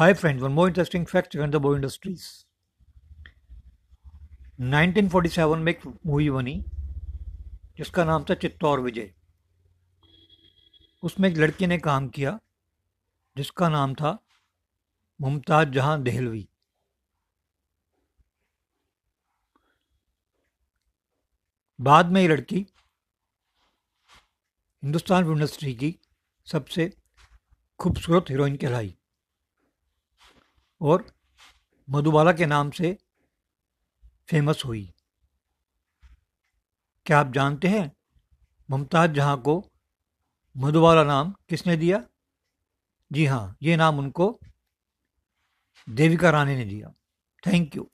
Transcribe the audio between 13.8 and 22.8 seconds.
था मुमताज़ जहाँ देहलवी। बाद में ये लड़की